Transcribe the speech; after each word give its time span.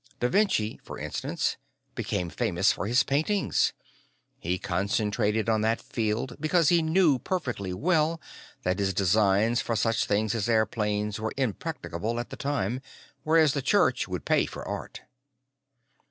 Da 0.19 0.27
Vinci, 0.29 0.79
for 0.83 0.97
instance, 0.97 1.57
became 1.93 2.31
famous 2.31 2.71
for 2.71 2.87
his 2.87 3.03
paintings; 3.03 3.71
he 4.39 4.57
concentrated 4.57 5.47
on 5.47 5.61
that 5.61 5.79
field 5.79 6.35
because 6.39 6.69
he 6.69 6.81
knew 6.81 7.19
perfectly 7.19 7.71
well 7.71 8.19
that 8.63 8.79
his 8.79 8.95
designs 8.95 9.61
for 9.61 9.75
such 9.75 10.05
things 10.05 10.33
as 10.33 10.49
airplanes 10.49 11.19
were 11.19 11.33
impracticable 11.37 12.19
at 12.19 12.31
the 12.31 12.35
time, 12.35 12.81
whereas 13.21 13.53
the 13.53 13.61
Church 13.61 14.07
would 14.07 14.25
pay 14.25 14.47
for 14.47 14.67
art. 14.67 15.01